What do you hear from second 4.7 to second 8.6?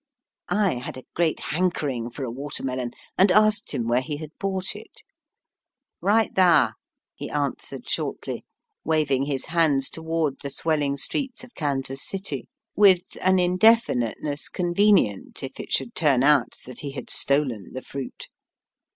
it.'' Eight thar," he answered shortly,